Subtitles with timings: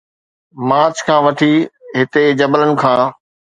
[0.69, 1.53] march کان وٺي
[1.97, 2.99] هتي جبلن کان